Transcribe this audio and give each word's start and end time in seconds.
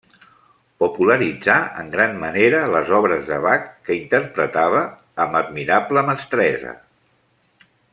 Popularitzà 0.83 1.57
en 1.81 1.91
gran 1.97 2.17
manera 2.23 2.63
les 2.77 2.91
obres 3.01 3.23
de 3.29 3.39
Bach 3.45 3.69
que 3.89 3.99
interpretava 4.01 4.83
amb 5.27 5.41
admirable 5.45 6.09
mestressa. 6.13 6.79